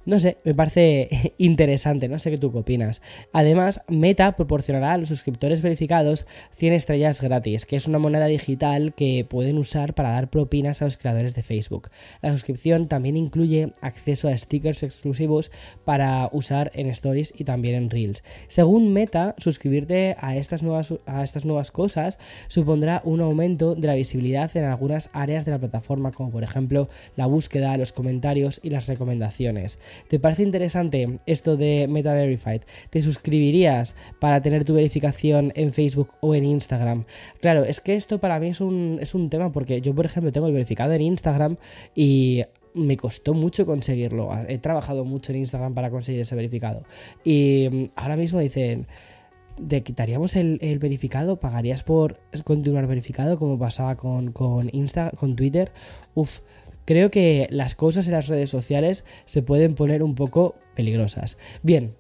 No 0.06 0.20
sé, 0.20 0.36
me 0.44 0.54
parece 0.54 1.34
interesante, 1.38 2.10
no 2.10 2.20
sé 2.20 2.30
qué 2.30 2.38
tú 2.38 2.52
opinas. 2.58 3.02
Además, 3.32 3.82
Meta 3.88 4.36
proporcionará 4.36 4.94
a 4.94 4.98
los 4.98 5.08
suscriptores 5.08 5.62
verificados 5.62 6.26
100 6.56 6.74
estrellas 6.74 7.22
gratis, 7.22 7.66
que 7.66 7.78
es 7.78 7.88
una 7.88 8.00
moneda 8.00 8.26
digital 8.26 8.94
que 8.94 9.26
pueden 9.28 9.58
usar 9.58 9.94
para 9.94 10.12
dar 10.12 10.30
propinas 10.30 10.82
a 10.82 10.86
los 10.86 10.98
creadores 10.98 11.36
de 11.36 11.44
Facebook. 11.44 11.90
La 12.22 12.34
suscripción 12.34 12.88
también 12.88 13.16
incluye 13.16 13.72
acceso 13.80 14.28
a 14.28 14.38
stickers 14.38 14.84
exclusivos 14.84 15.52
para 15.86 16.30
usar 16.34 16.72
en 16.76 16.88
stories 16.88 17.34
y 17.38 17.46
también 17.46 17.76
en 17.76 17.90
reels. 17.90 18.24
Según 18.48 18.92
Meta, 18.92 19.36
suscribirte 19.38 20.18
a 20.20 20.36
estas 20.36 20.64
nuevas, 20.64 20.94
a 21.06 21.24
estas 21.24 21.46
nuevas 21.46 21.72
cosas 21.72 22.03
supondrá 22.48 23.02
un 23.06 23.22
aumento 23.22 23.76
de 23.76 23.88
la 23.88 23.96
visibilidad 23.96 24.56
en 24.56 24.66
algunas 24.66 25.10
áreas 25.14 25.46
de 25.46 25.52
la 25.52 25.60
plataforma, 25.60 26.12
como 26.12 26.32
por 26.32 26.44
ejemplo 26.44 26.90
la 27.16 27.26
búsqueda, 27.26 27.78
los 27.78 27.92
comentarios 27.92 28.60
y 28.64 28.70
las 28.70 28.88
recomendaciones. 28.88 29.80
¿Te 30.08 30.20
parece 30.20 30.44
interesante 30.44 31.20
esto 31.26 31.58
de 31.58 31.88
Meta 31.90 32.14
Verified? 32.14 32.62
¿Te 32.90 33.02
suscribirías 33.02 33.96
para 34.20 34.42
tener 34.42 34.64
tu 34.64 34.74
verificación 34.74 35.52
en 35.56 35.74
Facebook 35.74 36.10
o 36.22 36.36
en 36.36 36.46
Instagram? 36.46 37.06
Claro, 37.42 37.64
es 37.64 37.82
que 37.82 37.96
esto 37.96 38.20
para 38.20 38.40
mí 38.40 38.50
es 38.50 38.62
un, 38.62 38.98
es 39.02 39.16
un 39.16 39.30
tema 39.30 39.52
porque 39.52 39.82
yo, 39.82 39.94
por 39.94 40.06
ejemplo, 40.06 40.32
tengo 40.32 40.48
el 40.48 40.54
verificado 40.54 40.94
en 40.94 41.02
Instagram 41.02 41.58
y 41.96 42.44
me 42.74 42.98
costó 42.98 43.34
mucho 43.34 43.66
conseguirlo. 43.66 44.30
He 44.48 44.58
trabajado 44.58 45.06
mucho 45.06 45.32
en 45.32 45.40
Instagram 45.40 45.74
para 45.74 45.90
conseguir 45.90 46.22
ese 46.22 46.36
verificado. 46.36 46.84
Y 47.24 47.92
ahora 47.96 48.18
mismo 48.18 48.40
dicen, 48.40 48.88
¿te 49.68 49.84
quitaríamos 49.84 50.36
el, 50.36 50.60
verificado? 50.80 51.40
¿Pagarías 51.40 51.84
por 51.84 52.18
continuar 52.44 52.88
verificado 52.88 53.38
como 53.38 53.58
pasaba 53.58 53.96
con, 53.96 54.32
con, 54.32 54.70
Insta, 54.74 55.12
con 55.12 55.36
Twitter? 55.36 55.72
Uf, 56.16 56.40
creo 56.86 57.12
que 57.12 57.48
las 57.50 57.76
cosas 57.76 58.08
en 58.08 58.14
las 58.14 58.28
redes 58.28 58.50
sociales 58.50 59.06
se 59.26 59.42
pueden 59.42 59.76
poner 59.76 60.04
un 60.04 60.16
poco 60.16 60.56
peligrosas. 60.76 61.38
Bien, 61.62 61.96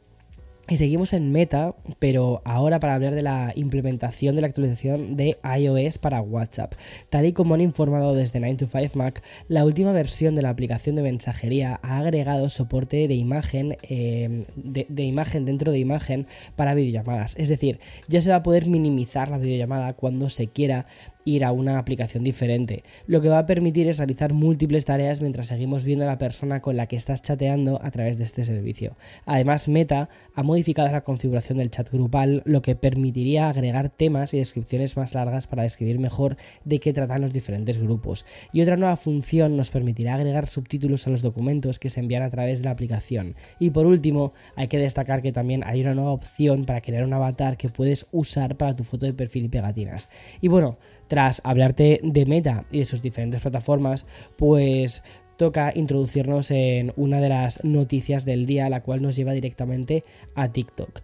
y 0.69 0.77
seguimos 0.77 1.11
en 1.11 1.33
Meta, 1.33 1.75
pero 1.99 2.41
ahora 2.45 2.79
para 2.79 2.93
hablar 2.93 3.13
de 3.13 3.21
la 3.21 3.51
implementación 3.53 4.33
de 4.33 4.41
la 4.41 4.47
actualización 4.47 5.17
de 5.17 5.37
iOS 5.43 5.97
para 5.97 6.21
WhatsApp. 6.21 6.75
Tal 7.09 7.25
y 7.25 7.33
como 7.33 7.53
han 7.53 7.59
informado 7.59 8.15
desde 8.15 8.39
9to5Mac, 8.39 9.21
la 9.49 9.65
última 9.65 9.91
versión 9.91 10.35
de 10.35 10.41
la 10.41 10.51
aplicación 10.51 10.95
de 10.95 11.01
mensajería 11.01 11.81
ha 11.83 11.97
agregado 11.97 12.47
soporte 12.47 13.09
de 13.09 13.13
imagen, 13.13 13.77
eh, 13.83 14.45
de, 14.55 15.03
imagen 15.03 15.43
dentro 15.43 15.73
de 15.73 15.79
imagen 15.79 16.27
para 16.55 16.73
videollamadas. 16.75 17.35
Es 17.37 17.49
decir, 17.49 17.81
ya 18.07 18.21
se 18.21 18.29
va 18.29 18.37
a 18.37 18.43
poder 18.43 18.67
minimizar 18.67 19.29
la 19.29 19.39
videollamada 19.39 19.93
cuando 19.93 20.29
se 20.29 20.47
quiera 20.47 20.85
ir 21.25 21.45
a 21.45 21.51
una 21.51 21.79
aplicación 21.79 22.23
diferente. 22.23 22.83
Lo 23.07 23.21
que 23.21 23.29
va 23.29 23.39
a 23.39 23.45
permitir 23.45 23.87
es 23.87 23.97
realizar 23.97 24.33
múltiples 24.33 24.85
tareas 24.85 25.21
mientras 25.21 25.47
seguimos 25.47 25.83
viendo 25.83 26.05
a 26.05 26.07
la 26.07 26.17
persona 26.17 26.61
con 26.61 26.77
la 26.77 26.87
que 26.87 26.95
estás 26.95 27.21
chateando 27.21 27.79
a 27.81 27.91
través 27.91 28.17
de 28.17 28.23
este 28.23 28.45
servicio. 28.45 28.95
Además, 29.25 29.67
Meta 29.67 30.09
ha 30.35 30.43
modificado 30.43 30.91
la 30.91 31.03
configuración 31.03 31.57
del 31.57 31.71
chat 31.71 31.89
grupal, 31.89 32.41
lo 32.45 32.61
que 32.61 32.75
permitiría 32.75 33.49
agregar 33.49 33.89
temas 33.89 34.33
y 34.33 34.39
descripciones 34.39 34.97
más 34.97 35.13
largas 35.13 35.47
para 35.47 35.63
describir 35.63 35.99
mejor 35.99 36.37
de 36.65 36.79
qué 36.79 36.93
tratan 36.93 37.21
los 37.21 37.33
diferentes 37.33 37.79
grupos. 37.79 38.25
Y 38.51 38.61
otra 38.61 38.77
nueva 38.77 38.97
función 38.97 39.57
nos 39.57 39.71
permitirá 39.71 40.15
agregar 40.15 40.47
subtítulos 40.47 41.07
a 41.07 41.09
los 41.09 41.21
documentos 41.21 41.79
que 41.79 41.89
se 41.89 41.99
envían 41.99 42.23
a 42.23 42.29
través 42.29 42.59
de 42.59 42.65
la 42.65 42.71
aplicación. 42.71 43.35
Y 43.59 43.69
por 43.69 43.85
último, 43.85 44.33
hay 44.55 44.67
que 44.67 44.77
destacar 44.77 45.21
que 45.21 45.31
también 45.31 45.63
hay 45.65 45.81
una 45.81 45.93
nueva 45.93 46.11
opción 46.11 46.65
para 46.65 46.81
crear 46.81 47.03
un 47.03 47.13
avatar 47.13 47.57
que 47.57 47.69
puedes 47.69 48.07
usar 48.11 48.57
para 48.57 48.75
tu 48.75 48.83
foto 48.83 49.05
de 49.05 49.13
perfil 49.13 49.45
y 49.45 49.49
pegatinas. 49.49 50.09
Y 50.41 50.47
bueno, 50.47 50.77
tras 51.13 51.43
hablarte 51.43 51.99
de 52.01 52.25
Meta 52.25 52.65
y 52.71 52.79
de 52.79 52.85
sus 52.85 53.03
diferentes 53.03 53.39
plataformas, 53.39 54.07
pues 54.35 55.03
toca 55.37 55.71
introducirnos 55.75 56.49
en 56.49 56.91
una 56.95 57.21
de 57.21 57.29
las 57.29 57.63
noticias 57.63 58.25
del 58.25 58.47
día, 58.47 58.67
la 58.67 58.81
cual 58.81 59.03
nos 59.03 59.15
lleva 59.15 59.33
directamente 59.33 60.03
a 60.33 60.51
TikTok. 60.51 61.01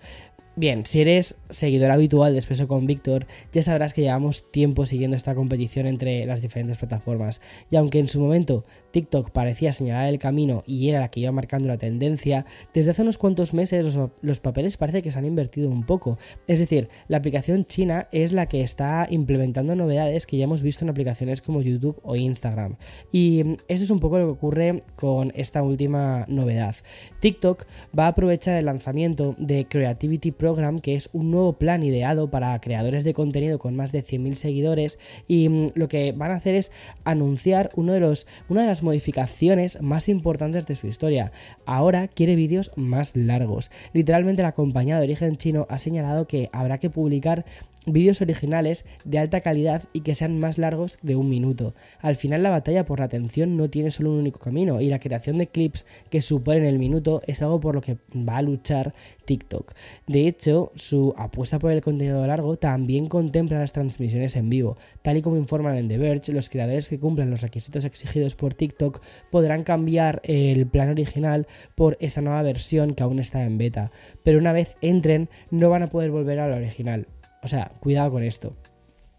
Bien, 0.59 0.85
si 0.85 0.99
eres 0.99 1.37
seguidor 1.49 1.89
habitual 1.89 2.33
de 2.33 2.39
Expreso 2.39 2.67
con 2.67 2.85
Víctor, 2.85 3.25
ya 3.53 3.63
sabrás 3.63 3.93
que 3.93 4.01
llevamos 4.01 4.51
tiempo 4.51 4.85
siguiendo 4.85 5.15
esta 5.15 5.33
competición 5.33 5.87
entre 5.87 6.25
las 6.25 6.41
diferentes 6.41 6.77
plataformas. 6.77 7.39
Y 7.71 7.77
aunque 7.77 7.99
en 7.99 8.09
su 8.09 8.19
momento 8.19 8.65
TikTok 8.91 9.31
parecía 9.31 9.71
señalar 9.71 10.09
el 10.09 10.19
camino 10.19 10.65
y 10.67 10.89
era 10.89 10.99
la 10.99 11.11
que 11.11 11.21
iba 11.21 11.31
marcando 11.31 11.69
la 11.69 11.77
tendencia, 11.77 12.45
desde 12.73 12.91
hace 12.91 13.03
unos 13.03 13.17
cuantos 13.17 13.53
meses 13.53 13.95
los, 14.21 14.39
papeles 14.41 14.75
parece 14.75 15.01
que 15.01 15.11
se 15.11 15.17
han 15.17 15.23
invertido 15.23 15.69
un 15.69 15.85
poco. 15.85 16.17
Es 16.45 16.59
decir, 16.59 16.89
la 17.07 17.15
aplicación 17.15 17.63
china 17.63 18.09
es 18.11 18.33
la 18.33 18.47
que 18.47 18.59
está 18.59 19.07
implementando 19.09 19.77
novedades 19.77 20.25
que 20.25 20.35
ya 20.35 20.43
hemos 20.43 20.61
visto 20.61 20.83
en 20.83 20.89
aplicaciones 20.89 21.41
como 21.41 21.61
YouTube 21.61 22.01
o 22.03 22.17
Instagram. 22.17 22.75
Y 23.13 23.55
eso 23.69 23.85
es 23.85 23.91
un 23.91 24.01
poco 24.01 24.19
lo 24.19 24.25
que 24.25 24.31
ocurre 24.31 24.83
con 24.97 25.31
esta 25.35 25.63
última 25.63 26.25
novedad. 26.27 26.75
TikTok 27.21 27.65
va 27.97 28.07
a 28.07 28.09
aprovechar 28.09 28.57
el 28.57 28.65
lanzamiento 28.65 29.35
de 29.37 29.65
Creativity 29.65 30.33
Pro 30.33 30.48
que 30.81 30.95
es 30.95 31.09
un 31.13 31.31
nuevo 31.31 31.53
plan 31.53 31.83
ideado 31.83 32.29
para 32.29 32.59
creadores 32.59 33.03
de 33.03 33.13
contenido 33.13 33.59
con 33.59 33.75
más 33.75 33.91
de 33.91 34.03
100.000 34.03 34.33
seguidores 34.35 34.99
y 35.27 35.49
mm, 35.49 35.71
lo 35.75 35.87
que 35.87 36.11
van 36.11 36.31
a 36.31 36.35
hacer 36.35 36.55
es 36.55 36.71
anunciar 37.03 37.71
uno 37.75 37.93
de 37.93 37.99
los, 37.99 38.27
una 38.47 38.61
de 38.61 38.67
las 38.67 38.83
modificaciones 38.83 39.81
más 39.81 40.09
importantes 40.09 40.65
de 40.65 40.75
su 40.75 40.87
historia. 40.87 41.31
Ahora 41.65 42.07
quiere 42.07 42.35
vídeos 42.35 42.71
más 42.75 43.15
largos. 43.15 43.71
Literalmente 43.93 44.41
la 44.41 44.53
compañía 44.53 44.97
de 44.97 45.03
origen 45.03 45.37
chino 45.37 45.67
ha 45.69 45.77
señalado 45.77 46.27
que 46.27 46.49
habrá 46.51 46.77
que 46.77 46.89
publicar 46.89 47.45
vídeos 47.93 48.21
originales 48.21 48.85
de 49.05 49.19
alta 49.19 49.41
calidad 49.41 49.83
y 49.93 50.01
que 50.01 50.15
sean 50.15 50.39
más 50.39 50.57
largos 50.57 50.97
de 51.01 51.15
un 51.15 51.29
minuto. 51.29 51.73
Al 51.99 52.15
final 52.15 52.43
la 52.43 52.49
batalla 52.49 52.85
por 52.85 52.99
la 52.99 53.05
atención 53.05 53.57
no 53.57 53.69
tiene 53.69 53.91
solo 53.91 54.11
un 54.11 54.19
único 54.19 54.39
camino 54.39 54.81
y 54.81 54.89
la 54.89 54.99
creación 54.99 55.37
de 55.37 55.47
clips 55.47 55.85
que 56.09 56.21
superen 56.21 56.65
el 56.65 56.79
minuto 56.79 57.21
es 57.27 57.41
algo 57.41 57.59
por 57.59 57.75
lo 57.75 57.81
que 57.81 57.97
va 58.15 58.37
a 58.37 58.41
luchar 58.41 58.93
TikTok. 59.25 59.73
De 60.07 60.27
hecho, 60.27 60.71
su 60.75 61.13
apuesta 61.17 61.59
por 61.59 61.71
el 61.71 61.81
contenido 61.81 62.25
largo 62.25 62.57
también 62.57 63.07
contempla 63.07 63.59
las 63.59 63.73
transmisiones 63.73 64.35
en 64.35 64.49
vivo. 64.49 64.77
Tal 65.01 65.17
y 65.17 65.21
como 65.21 65.37
informan 65.37 65.77
en 65.77 65.87
The 65.87 65.97
Verge, 65.97 66.33
los 66.33 66.49
creadores 66.49 66.89
que 66.89 66.99
cumplan 66.99 67.29
los 67.29 67.41
requisitos 67.41 67.85
exigidos 67.85 68.35
por 68.35 68.53
TikTok 68.53 69.01
podrán 69.31 69.63
cambiar 69.63 70.21
el 70.23 70.67
plan 70.67 70.89
original 70.89 71.47
por 71.75 71.97
esta 71.99 72.21
nueva 72.21 72.41
versión 72.41 72.95
que 72.95 73.03
aún 73.03 73.19
está 73.19 73.43
en 73.43 73.57
beta. 73.57 73.91
Pero 74.23 74.39
una 74.39 74.53
vez 74.53 74.77
entren, 74.81 75.29
no 75.51 75.69
van 75.69 75.83
a 75.83 75.89
poder 75.89 76.11
volver 76.11 76.39
al 76.39 76.53
original. 76.53 77.07
O 77.43 77.47
sea, 77.47 77.71
cuidado 77.79 78.11
con 78.11 78.23
esto. 78.23 78.55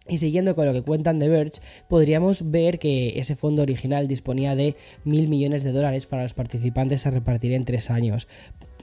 Y 0.09 0.19
siguiendo 0.19 0.57
con 0.57 0.67
lo 0.67 0.73
que 0.73 0.83
cuentan 0.83 1.19
The 1.19 1.29
Verge, 1.29 1.61
podríamos 1.89 2.51
ver 2.51 2.79
que 2.79 3.21
ese 3.21 3.37
fondo 3.37 3.63
original 3.63 4.09
disponía 4.09 4.57
de 4.57 4.75
mil 5.05 5.29
millones 5.29 5.63
de 5.63 5.73
dólares 5.73 6.07
para 6.07 6.25
los 6.25 6.35
participantes 6.35 7.07
a 7.07 7.11
repartir 7.11 7.53
en 7.53 7.65
tres 7.65 7.91
años. 7.91 8.27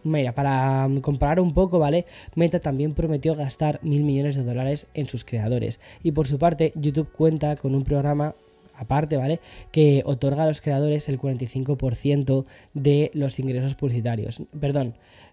Mira, 0.03 0.33
para 0.33 0.87
comparar 1.01 1.41
un 1.41 1.53
poco, 1.53 1.79
¿vale? 1.79 2.05
Meta 2.35 2.61
también 2.61 2.93
prometió 2.93 3.35
gastar 3.35 3.79
mil 3.83 4.03
millones 4.03 4.35
de 4.35 4.43
dólares 4.43 4.87
en 4.93 5.09
sus 5.09 5.25
creadores. 5.25 5.81
Y 6.01 6.13
por 6.13 6.27
su 6.27 6.39
parte, 6.39 6.71
YouTube 6.75 7.11
cuenta 7.11 7.57
con 7.57 7.75
un 7.75 7.83
programa 7.83 8.35
aparte, 8.73 9.17
¿vale? 9.17 9.41
Que 9.71 10.03
otorga 10.05 10.43
a 10.43 10.47
los 10.47 10.61
creadores 10.61 11.09
el 11.09 11.19
45% 11.19 12.45
de 12.73 13.11
los 13.13 13.39
ingresos 13.39 13.75
publicitarios. 13.75 14.43
Perdón, 14.57 14.93
Mm, 14.93 15.26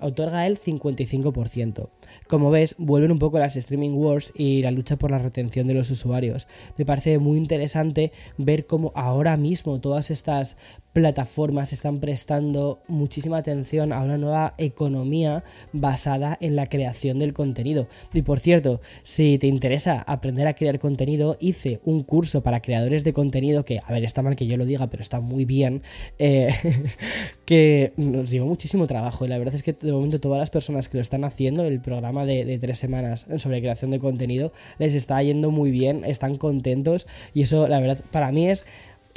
otorga 0.00 0.46
el 0.46 0.58
55%. 0.58 1.88
Como 2.26 2.50
ves, 2.50 2.74
vuelven 2.78 3.12
un 3.12 3.18
poco 3.18 3.38
las 3.38 3.56
streaming 3.56 3.92
wars 3.92 4.32
y 4.34 4.62
la 4.62 4.70
lucha 4.70 4.96
por 4.96 5.10
la 5.10 5.18
retención 5.18 5.66
de 5.66 5.74
los 5.74 5.90
usuarios. 5.90 6.46
Me 6.76 6.84
parece 6.84 7.18
muy 7.18 7.38
interesante 7.38 8.12
ver 8.36 8.66
cómo 8.66 8.92
ahora 8.94 9.36
mismo 9.36 9.80
todas 9.80 10.10
estas 10.10 10.56
plataformas 10.92 11.72
están 11.72 12.00
prestando 12.00 12.80
muchísima 12.88 13.36
atención 13.36 13.92
a 13.92 14.00
una 14.00 14.18
nueva 14.18 14.54
economía 14.58 15.44
basada 15.72 16.36
en 16.40 16.56
la 16.56 16.66
creación 16.66 17.18
del 17.18 17.34
contenido. 17.34 17.86
Y 18.12 18.22
por 18.22 18.40
cierto, 18.40 18.80
si 19.02 19.38
te 19.38 19.46
interesa 19.46 20.02
aprender 20.02 20.48
a 20.48 20.54
crear 20.54 20.78
contenido, 20.78 21.36
hice 21.40 21.80
un 21.84 22.02
curso 22.02 22.42
para 22.42 22.60
creadores 22.60 23.04
de 23.04 23.12
contenido 23.12 23.64
que, 23.64 23.80
a 23.84 23.92
ver, 23.92 24.04
está 24.04 24.22
mal 24.22 24.34
que 24.34 24.46
yo 24.46 24.56
lo 24.56 24.64
diga, 24.64 24.88
pero 24.88 25.02
está 25.02 25.20
muy 25.20 25.44
bien, 25.44 25.82
eh, 26.18 26.52
que 27.44 27.92
nos 27.96 28.30
llevó 28.30 28.46
muchísimo 28.46 28.86
trabajo 28.86 29.24
y 29.24 29.28
la 29.28 29.38
verdad 29.38 29.54
es 29.58 29.62
que 29.62 29.72
de 29.72 29.92
momento 29.92 30.20
todas 30.20 30.38
las 30.38 30.50
personas 30.50 30.88
que 30.88 30.98
lo 30.98 31.02
están 31.02 31.24
haciendo, 31.24 31.64
el 31.64 31.80
programa 31.80 32.24
de, 32.24 32.44
de 32.44 32.58
tres 32.58 32.78
semanas 32.78 33.26
sobre 33.38 33.60
creación 33.60 33.90
de 33.90 33.98
contenido, 33.98 34.52
les 34.78 34.94
está 34.94 35.22
yendo 35.22 35.50
muy 35.50 35.70
bien, 35.70 36.04
están 36.04 36.36
contentos 36.36 37.06
y 37.34 37.42
eso 37.42 37.68
la 37.68 37.80
verdad 37.80 38.02
para 38.10 38.32
mí 38.32 38.48
es 38.48 38.64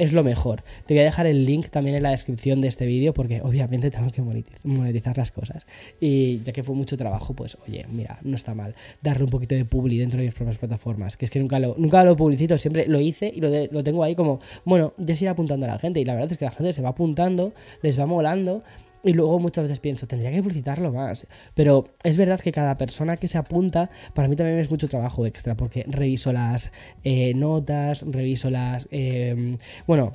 es 0.02 0.12
lo 0.12 0.24
mejor. 0.24 0.64
Te 0.86 0.94
voy 0.94 1.02
a 1.02 1.04
dejar 1.04 1.26
el 1.26 1.44
link 1.44 1.68
también 1.68 1.96
en 1.96 2.02
la 2.02 2.10
descripción 2.10 2.60
de 2.60 2.66
este 2.66 2.86
vídeo 2.86 3.14
porque 3.14 3.40
obviamente 3.40 3.88
tengo 3.90 4.10
que 4.10 4.22
monetizar 4.64 5.16
las 5.16 5.30
cosas. 5.30 5.64
Y 6.00 6.42
ya 6.42 6.52
que 6.52 6.64
fue 6.64 6.74
mucho 6.74 6.96
trabajo, 6.96 7.34
pues 7.34 7.56
oye, 7.66 7.86
mira, 7.88 8.18
no 8.22 8.34
está 8.34 8.52
mal 8.54 8.74
darle 9.00 9.24
un 9.24 9.30
poquito 9.30 9.54
de 9.54 9.64
publi 9.64 9.98
dentro 9.98 10.18
de 10.18 10.26
mis 10.26 10.34
propias 10.34 10.58
plataformas. 10.58 11.16
Que 11.16 11.26
es 11.26 11.30
que 11.30 11.38
nunca 11.38 11.60
lo, 11.60 11.76
nunca 11.78 12.02
lo 12.02 12.16
publicito, 12.16 12.58
siempre 12.58 12.86
lo 12.88 13.00
hice 13.00 13.32
y 13.32 13.40
lo, 13.40 13.48
lo 13.70 13.84
tengo 13.84 14.02
ahí 14.02 14.16
como, 14.16 14.40
bueno, 14.64 14.92
ya 14.98 15.14
se 15.14 15.24
irá 15.24 15.32
apuntando 15.32 15.66
a 15.66 15.68
la 15.68 15.78
gente. 15.78 16.00
Y 16.00 16.04
la 16.04 16.14
verdad 16.14 16.32
es 16.32 16.38
que 16.38 16.44
la 16.46 16.50
gente 16.50 16.72
se 16.72 16.82
va 16.82 16.90
apuntando, 16.90 17.52
les 17.82 17.98
va 17.98 18.06
molando 18.06 18.64
y 19.04 19.12
luego 19.12 19.38
muchas 19.38 19.64
veces 19.64 19.80
pienso, 19.80 20.06
tendría 20.06 20.30
que 20.30 20.42
publicitarlo 20.42 20.92
más. 20.92 21.26
Pero 21.54 21.88
es 22.04 22.16
verdad 22.16 22.40
que 22.40 22.52
cada 22.52 22.78
persona 22.78 23.16
que 23.16 23.28
se 23.28 23.38
apunta, 23.38 23.90
para 24.14 24.28
mí 24.28 24.36
también 24.36 24.58
es 24.58 24.70
mucho 24.70 24.88
trabajo 24.88 25.26
extra, 25.26 25.56
porque 25.56 25.84
reviso 25.88 26.32
las 26.32 26.72
eh, 27.04 27.34
notas, 27.34 28.04
reviso 28.06 28.50
las... 28.50 28.88
Em, 28.90 29.56
bueno, 29.86 30.12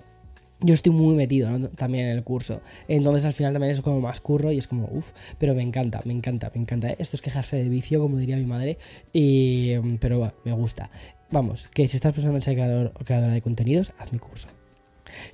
yo 0.62 0.74
estoy 0.74 0.92
muy 0.92 1.16
metido 1.16 1.70
también 1.70 2.08
en 2.08 2.18
el 2.18 2.24
curso. 2.24 2.62
Entonces 2.88 3.26
al 3.26 3.34
final 3.34 3.54
también 3.54 3.72
es 3.72 3.82
como 3.82 4.02
más 4.02 4.22
curro 4.22 4.52
y 4.52 4.58
es 4.58 4.68
como, 4.68 4.88
uff, 4.92 5.12
pero 5.38 5.54
me 5.54 5.62
encanta, 5.62 6.02
me 6.06 6.14
encanta, 6.14 6.52
me 6.54 6.62
encanta. 6.62 6.90
Esto 6.90 7.16
es 7.16 7.22
quejarse 7.22 7.58
de 7.58 7.70
vicio, 7.70 8.00
como 8.00 8.18
diría 8.18 8.38
mi 8.38 8.46
madre, 8.46 8.78
y, 9.14 9.72
em, 9.72 9.98
pero 9.98 10.34
me 10.46 10.54
gusta. 10.54 10.90
Vamos, 11.30 11.68
que 11.68 11.88
si 11.88 11.98
estás 11.98 12.14
pensando 12.14 12.38
en 12.38 12.42
ser 12.42 12.56
creador 12.56 12.94
o 12.96 13.04
creadora 13.04 13.34
de 13.34 13.42
contenidos, 13.42 13.94
haz 14.00 14.14
mi 14.14 14.20
curso. 14.20 14.48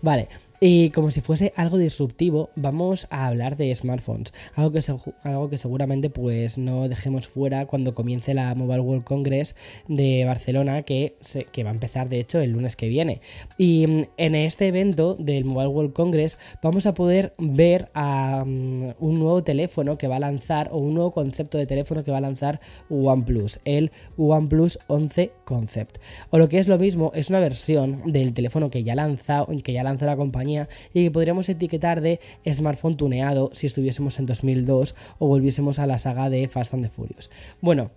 Vale, 0.02 0.28
y 0.66 0.92
como 0.92 1.12
si 1.12 1.20
fuese 1.20 1.52
algo 1.58 1.78
disruptivo, 1.78 2.50
vamos 2.56 3.06
a 3.10 3.28
hablar 3.28 3.58
de 3.58 3.76
smartphones, 3.76 4.34
algo 4.56 4.72
que, 4.72 4.80
algo 5.24 5.50
que 5.50 5.58
seguramente 5.58 6.10
pues 6.10 6.58
no 6.58 6.88
dejemos 6.88 7.28
fuera 7.28 7.66
cuando 7.66 7.94
comience 7.94 8.34
la 8.34 8.56
Mobile 8.56 8.80
World 8.80 9.04
Congress 9.04 9.58
de 9.90 10.24
Barcelona, 10.24 10.84
que, 10.84 11.18
que 11.52 11.66
va 11.66 11.72
a 11.72 11.74
empezar 11.74 12.08
de 12.08 12.22
hecho 12.22 12.40
el 12.40 12.52
lunes 12.52 12.78
que 12.78 12.88
viene. 12.88 13.20
Y 13.58 13.88
mm, 13.88 14.04
en 14.16 14.36
este 14.36 14.68
evento 14.68 15.16
del 15.16 15.44
Mobile 15.44 15.68
World 15.68 15.92
Congress 15.92 16.40
vamos 16.62 16.86
a 16.86 16.94
poder 16.94 17.34
ver 17.38 17.90
a 17.94 18.44
un 18.46 19.20
nuevo 19.20 19.44
teléfono 19.44 19.98
que 19.98 20.08
va 20.08 20.16
a 20.16 20.20
lanzar, 20.20 20.70
o 20.72 20.78
un 20.78 20.94
nuevo 20.94 21.12
concepto 21.12 21.58
de 21.58 21.66
teléfono 21.66 22.06
que 22.06 22.12
va 22.12 22.20
a 22.20 22.22
lanzar 22.22 22.62
OnePlus, 22.90 23.60
el 23.66 23.92
OnePlus 24.16 24.80
11 24.88 25.34
Concept. 25.44 25.98
O 26.30 26.38
lo 26.38 26.48
que 26.48 26.60
es 26.60 26.70
lo 26.70 26.78
mismo, 26.78 27.12
es 27.14 27.30
una 27.30 27.40
versión 27.40 28.02
del 28.06 28.34
teléfono 28.34 28.70
que 28.70 28.86
ya, 28.86 28.96
lanza, 28.96 29.46
que 29.62 29.74
ya 29.74 29.84
lanzó 29.84 30.06
la 30.06 30.16
compañía 30.16 30.53
y 30.94 31.04
que 31.04 31.12
podríamos 31.12 31.50
etiquetar 31.50 32.02
de 32.02 32.20
smartphone 32.52 32.98
tuneado 32.98 33.50
si 33.54 33.68
estuviésemos 33.68 34.20
en 34.20 34.26
2002 34.26 34.96
o 35.20 35.28
volviésemos 35.28 35.80
a 35.80 35.88
la 35.88 35.98
saga 35.98 36.30
de 36.30 36.48
Fast 36.48 36.74
and 36.74 36.84
the 36.84 36.90
Furious. 36.90 37.30
Bueno, 37.62 37.92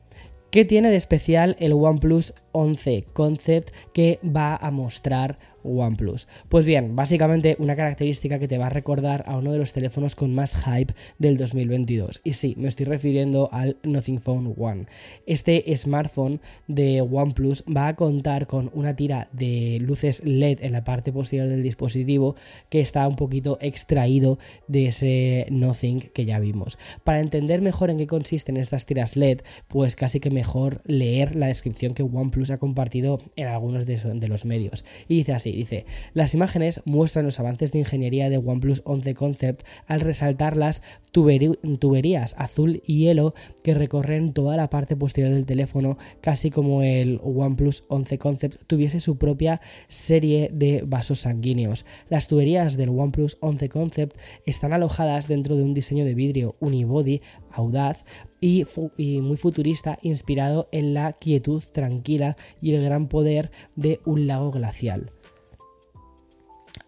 ¿Qué 0.51 0.65
tiene 0.65 0.91
de 0.91 0.97
especial 0.97 1.57
el 1.59 1.73
OnePlus 1.73 2.33
11 2.53 3.05
Concept 3.13 3.75
que 3.93 4.21
va 4.25 4.57
a 4.57 4.71
mostrar 4.71 5.39
OnePlus. 5.67 6.29
Pues 6.49 6.65
bien, 6.65 6.97
básicamente 6.97 7.57
una 7.59 7.77
característica 7.77 8.39
que 8.39 8.49
te 8.49 8.59
va 8.59 8.67
a 8.67 8.71
recordar 8.71 9.25
a 9.27 9.37
uno 9.37 9.53
de 9.53 9.59
los 9.59 9.73
teléfonos 9.73 10.15
con 10.15 10.35
más 10.35 10.57
hype 10.65 10.95
del 11.19 11.37
2022. 11.37 12.21
Y 12.25 12.35
sí, 12.35 12.55
me 12.59 12.69
estoy 12.69 12.87
refiriendo 12.87 13.49
al 13.53 13.77
Nothing 13.83 14.21
Phone 14.21 14.55
One. 14.57 14.87
Este 15.27 15.65
smartphone 15.77 16.41
de 16.67 17.01
OnePlus 17.01 17.65
va 17.65 17.89
a 17.89 17.97
contar 17.97 18.47
con 18.47 18.71
una 18.75 18.95
tira 18.97 19.29
de 19.33 19.79
luces 19.81 20.23
LED 20.25 20.59
en 20.63 20.73
la 20.73 20.85
parte 20.85 21.13
posterior 21.13 21.49
del 21.49 21.63
dispositivo 21.63 22.37
que 22.69 22.81
está 22.81 23.07
un 23.09 23.17
poquito 23.17 23.59
extraído 23.61 24.39
de 24.69 24.87
ese 24.87 25.47
Nothing 25.51 26.01
que 26.13 26.25
ya 26.25 26.39
vimos. 26.39 26.79
Para 27.05 27.21
entender 27.21 27.61
mejor 27.61 27.91
en 27.91 27.99
qué 27.99 28.07
consisten 28.07 28.57
estas 28.57 28.87
tiras 28.87 29.17
LED, 29.17 29.41
pues 29.69 29.97
casi 29.97 30.21
que 30.21 30.31
mejor 30.31 30.83
leer 30.85 31.37
la 31.37 31.47
descripción 31.47 31.95
que 31.95 32.03
OnePlus 32.03 32.51
ha 32.51 32.59
compartido 32.59 33.19
en 33.37 33.49
algunos 33.49 33.87
de, 33.87 33.97
de 33.97 34.29
los 34.29 34.45
medios. 34.45 34.85
Y 35.09 35.17
dice 35.17 35.33
así, 35.33 35.56
Dice, 35.57 35.87
las 36.15 36.35
imágenes 36.35 36.83
muestran 36.85 37.25
los 37.25 37.41
avances 37.41 37.73
de 37.73 37.79
ingeniería 37.79 38.29
de 38.29 38.39
OnePlus 38.39 38.83
11 38.85 39.15
Concept 39.15 39.67
al 39.87 40.01
resaltar 40.01 40.57
las 40.57 40.83
tuberías 41.13 42.35
azul 42.39 42.83
y 42.85 42.99
hielo 42.99 43.35
que 43.65 43.75
recorren 43.75 44.33
toda 44.33 44.57
la 44.57 44.71
parte 44.71 44.97
posterior 44.97 45.33
del 45.33 45.47
teléfono, 45.47 45.99
casi 46.21 46.51
como 46.51 46.83
el 46.83 47.21
OnePlus 47.23 47.85
11 47.89 48.19
Concept 48.19 48.63
tuviese 48.67 49.01
su 49.01 49.19
propia 49.19 49.61
serie 49.89 50.51
de 50.53 50.83
vasos 50.87 51.21
sanguíneos. 51.21 51.87
Las 52.09 52.29
tuberías 52.29 52.77
del 52.77 52.91
OnePlus 52.91 53.39
11 53.41 53.69
Concept 53.69 54.17
están 54.45 54.73
alojadas 54.73 55.29
dentro 55.29 55.57
de 55.57 55.63
un 55.63 55.75
diseño 55.75 56.05
de 56.05 56.15
vidrio 56.15 56.57
unibody 56.61 57.23
audaz 57.51 58.05
y, 58.41 58.65
y, 58.97 59.21
muy 59.21 59.37
futurista, 59.37 59.99
inspirado 60.03 60.69
en 60.73 60.95
la 60.95 61.15
quietud 61.15 61.63
tranquila 61.73 62.37
y 62.61 62.75
el 62.75 62.85
gran 62.85 63.09
poder 63.09 63.51
de 63.75 64.01
un 64.05 64.27
lago 64.27 64.51
glacial. 64.51 65.11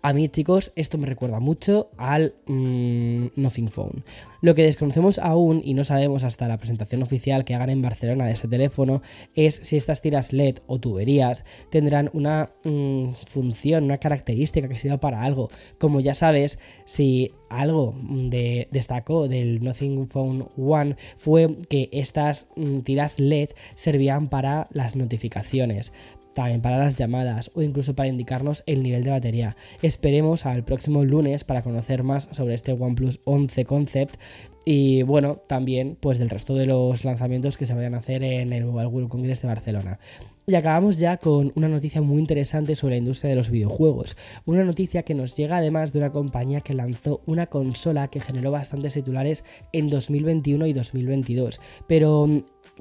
A 0.00 0.12
mí, 0.12 0.28
chicos, 0.28 0.72
esto 0.76 0.96
me 0.96 1.06
recuerda 1.06 1.40
mucho 1.40 1.90
al 1.96 2.34
mm, 2.46 3.26
Nothing 3.34 3.68
Phone. 3.68 4.04
Lo 4.40 4.54
que 4.54 4.62
desconocemos 4.62 5.18
aún 5.18 5.60
y 5.64 5.74
no 5.74 5.82
sabemos 5.82 6.22
hasta 6.22 6.46
la 6.46 6.56
presentación 6.56 7.02
oficial 7.02 7.44
que 7.44 7.56
hagan 7.56 7.70
en 7.70 7.82
Barcelona 7.82 8.26
de 8.26 8.32
ese 8.32 8.46
teléfono 8.46 9.02
es 9.34 9.56
si 9.56 9.76
estas 9.76 10.00
tiras 10.00 10.32
LED 10.32 10.58
o 10.68 10.78
tuberías 10.78 11.44
tendrán 11.70 12.10
una 12.12 12.52
mm, 12.62 13.10
función, 13.26 13.84
una 13.84 13.98
característica 13.98 14.68
que 14.68 14.78
sirva 14.78 14.98
para 14.98 15.22
algo. 15.22 15.50
Como 15.78 15.98
ya 15.98 16.14
sabes, 16.14 16.60
si 16.84 17.32
algo 17.50 17.96
de, 18.00 18.68
destacó 18.70 19.26
del 19.26 19.64
Nothing 19.64 20.06
Phone 20.06 20.48
One 20.56 20.94
fue 21.16 21.56
que 21.68 21.88
estas 21.90 22.48
mm, 22.54 22.80
tiras 22.80 23.18
LED 23.18 23.50
servían 23.74 24.28
para 24.28 24.68
las 24.70 24.94
notificaciones 24.94 25.92
también 26.38 26.61
para 26.61 26.78
las 26.78 26.95
llamadas 26.95 27.50
o 27.54 27.62
incluso 27.62 27.97
para 27.97 28.09
indicarnos 28.09 28.62
el 28.66 28.85
nivel 28.85 29.02
de 29.02 29.11
batería. 29.11 29.57
Esperemos 29.83 30.47
al 30.47 30.62
próximo 30.62 31.04
lunes 31.04 31.42
para 31.42 31.62
conocer 31.62 32.04
más 32.04 32.28
sobre 32.30 32.54
este 32.54 32.73
OnePlus 32.75 33.18
11 33.25 33.64
Concept 33.64 34.21
y 34.64 35.02
bueno, 35.02 35.38
también 35.49 35.97
pues 35.99 36.18
del 36.18 36.30
resto 36.30 36.54
de 36.54 36.66
los 36.66 37.04
lanzamientos 37.04 37.57
que 37.57 37.66
se 37.66 37.75
vayan 37.75 37.97
a 37.97 37.99
hacer 37.99 38.23
en 38.23 38.52
el 38.52 38.66
Mobile 38.66 38.87
World 38.87 39.09
Congress 39.09 39.42
de 39.42 39.49
Barcelona. 39.49 39.99
Y 40.47 40.54
acabamos 40.54 40.99
ya 40.99 41.16
con 41.16 41.52
una 41.57 41.68
noticia 41.68 42.00
muy 42.02 42.18
interesante 42.18 42.76
sobre 42.76 42.95
la 42.95 42.99
industria 42.99 43.30
de 43.30 43.37
los 43.37 43.50
videojuegos. 43.50 44.16
Una 44.47 44.64
noticia 44.64 45.02
que 45.02 45.14
nos 45.14 45.37
llega 45.37 45.59
además 45.59 45.92
de 45.92 45.99
una 45.99 46.12
compañía 46.12 46.61
que 46.61 46.73
lanzó 46.73 47.21
una 47.26 47.49
consola 47.49 48.09
que 48.09 48.21
generó 48.21 48.50
bastantes 48.50 48.95
titulares 48.95 49.45
en 49.73 49.90
2021 49.90 50.66
y 50.66 50.73
2022. 50.73 51.61
Pero 51.87 52.26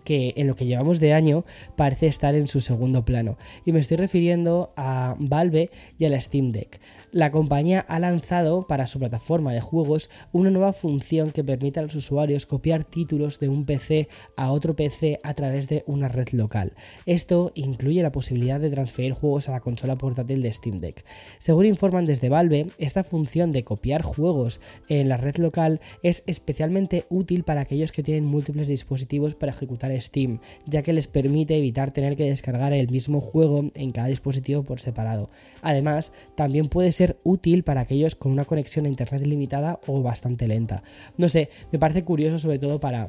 que 0.07 0.33
en 0.37 0.47
lo 0.47 0.55
que 0.55 0.65
llevamos 0.65 1.01
de 1.01 1.11
año 1.11 1.43
parece 1.75 2.07
estar 2.07 2.33
en 2.33 2.47
su 2.47 2.61
segundo 2.61 3.03
plano. 3.03 3.37
Y 3.65 3.73
me 3.73 3.81
estoy 3.81 3.97
refiriendo 3.97 4.71
a 4.77 5.17
Valve 5.19 5.69
y 5.99 6.05
a 6.05 6.09
la 6.09 6.21
Steam 6.21 6.53
Deck. 6.53 6.79
La 7.11 7.31
compañía 7.31 7.85
ha 7.87 7.99
lanzado 7.99 8.67
para 8.67 8.87
su 8.87 8.99
plataforma 8.99 9.51
de 9.51 9.59
juegos 9.59 10.09
una 10.31 10.49
nueva 10.49 10.71
función 10.71 11.31
que 11.31 11.43
permite 11.43 11.79
a 11.79 11.83
los 11.83 11.95
usuarios 11.95 12.45
copiar 12.45 12.85
títulos 12.85 13.39
de 13.39 13.49
un 13.49 13.65
PC 13.65 14.07
a 14.37 14.51
otro 14.51 14.77
PC 14.77 15.19
a 15.23 15.33
través 15.33 15.67
de 15.67 15.83
una 15.87 16.07
red 16.07 16.29
local. 16.31 16.73
Esto 17.05 17.51
incluye 17.55 18.01
la 18.01 18.11
posibilidad 18.13 18.61
de 18.61 18.69
transferir 18.69 19.11
juegos 19.11 19.49
a 19.49 19.53
la 19.53 19.59
consola 19.59 19.97
portátil 19.97 20.41
de 20.41 20.53
Steam 20.53 20.79
Deck. 20.79 21.03
Según 21.37 21.65
informan 21.65 22.05
desde 22.05 22.29
Valve, 22.29 22.67
esta 22.77 23.03
función 23.03 23.51
de 23.51 23.65
copiar 23.65 24.03
juegos 24.03 24.61
en 24.87 25.09
la 25.09 25.17
red 25.17 25.35
local 25.35 25.81
es 26.01 26.23
especialmente 26.27 27.07
útil 27.09 27.43
para 27.43 27.61
aquellos 27.61 27.91
que 27.91 28.03
tienen 28.03 28.25
múltiples 28.25 28.67
dispositivos 28.69 29.35
para 29.35 29.51
ejecutar 29.51 29.91
Steam, 29.99 30.39
ya 30.65 30.81
que 30.81 30.93
les 30.93 31.07
permite 31.07 31.57
evitar 31.57 31.91
tener 31.91 32.15
que 32.15 32.23
descargar 32.23 32.73
el 32.73 32.89
mismo 32.89 33.21
juego 33.21 33.65
en 33.73 33.91
cada 33.91 34.07
dispositivo 34.07 34.63
por 34.63 34.79
separado. 34.79 35.29
Además, 35.61 36.13
también 36.35 36.67
puede 36.67 36.91
ser 36.91 37.17
útil 37.23 37.63
para 37.63 37.81
aquellos 37.81 38.15
con 38.15 38.31
una 38.31 38.45
conexión 38.45 38.85
a 38.85 38.89
internet 38.89 39.25
limitada 39.25 39.79
o 39.87 40.01
bastante 40.01 40.47
lenta. 40.47 40.83
No 41.17 41.29
sé, 41.29 41.49
me 41.71 41.79
parece 41.79 42.03
curioso 42.03 42.39
sobre 42.39 42.59
todo 42.59 42.79
para 42.79 43.07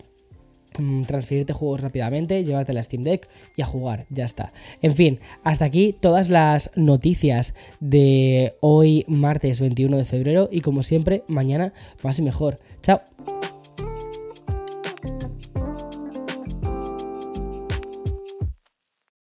mm, 0.78 1.04
transferirte 1.04 1.52
juegos 1.52 1.80
rápidamente, 1.80 2.44
llevarte 2.44 2.72
la 2.72 2.82
Steam 2.82 3.02
Deck 3.02 3.28
y 3.56 3.62
a 3.62 3.66
jugar, 3.66 4.06
ya 4.10 4.24
está. 4.24 4.52
En 4.82 4.94
fin, 4.94 5.20
hasta 5.44 5.64
aquí 5.64 5.94
todas 5.98 6.28
las 6.28 6.70
noticias 6.76 7.54
de 7.80 8.54
hoy 8.60 9.04
martes 9.08 9.60
21 9.60 9.96
de 9.96 10.04
febrero 10.04 10.48
y 10.50 10.60
como 10.60 10.82
siempre, 10.82 11.24
mañana 11.28 11.72
más 12.02 12.18
y 12.18 12.22
mejor. 12.22 12.58
Chao. 12.82 13.00